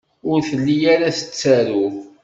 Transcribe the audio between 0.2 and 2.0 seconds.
Ur telli ara tettaru.